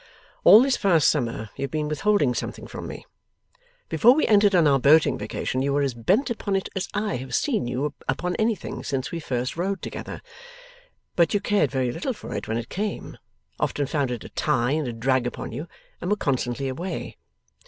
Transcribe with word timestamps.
'All 0.43 0.63
this 0.63 0.77
past 0.77 1.07
summer, 1.07 1.51
you 1.55 1.61
have 1.61 1.69
been 1.69 1.87
withholding 1.87 2.33
something 2.33 2.65
from 2.65 2.87
me. 2.87 3.05
Before 3.87 4.15
we 4.15 4.25
entered 4.25 4.55
on 4.55 4.65
our 4.65 4.79
boating 4.79 5.15
vacation, 5.15 5.61
you 5.61 5.73
were 5.73 5.83
as 5.83 5.93
bent 5.93 6.31
upon 6.31 6.55
it 6.55 6.69
as 6.75 6.89
I 6.95 7.17
have 7.17 7.35
seen 7.35 7.67
you 7.67 7.93
upon 8.09 8.35
anything 8.37 8.83
since 8.83 9.11
we 9.11 9.19
first 9.19 9.55
rowed 9.55 9.83
together. 9.83 10.23
But 11.15 11.35
you 11.35 11.39
cared 11.39 11.69
very 11.69 11.91
little 11.91 12.13
for 12.13 12.33
it 12.33 12.47
when 12.47 12.57
it 12.57 12.67
came, 12.67 13.19
often 13.59 13.85
found 13.85 14.09
it 14.09 14.23
a 14.23 14.29
tie 14.29 14.71
and 14.71 14.87
a 14.87 14.93
drag 14.93 15.27
upon 15.27 15.51
you, 15.51 15.67
and 16.01 16.09
were 16.09 16.17
constantly 16.17 16.67
away. 16.67 17.17